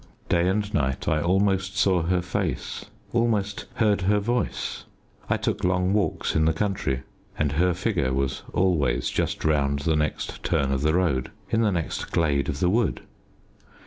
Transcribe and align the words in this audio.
Day 0.29 0.47
and 0.47 0.73
night 0.73 1.07
I 1.07 1.21
almost 1.21 1.77
saw 1.77 2.01
her 2.01 2.23
face 2.23 2.85
almost 3.13 3.67
heard 3.75 4.01
her 4.01 4.17
voice. 4.17 4.85
I 5.29 5.37
took 5.37 5.63
long 5.63 5.93
walks 5.93 6.35
in 6.35 6.45
the 6.45 6.53
country, 6.53 7.03
and 7.37 7.51
her 7.51 7.75
figure 7.75 8.11
was 8.11 8.41
always 8.51 9.11
just 9.11 9.45
round 9.45 9.81
the 9.81 9.95
next 9.95 10.41
turn 10.41 10.71
of 10.71 10.81
the 10.81 10.95
road 10.95 11.29
in 11.51 11.61
the 11.61 11.71
next 11.71 12.09
glade 12.11 12.49
of 12.49 12.61
the 12.61 12.69
wood. 12.71 13.03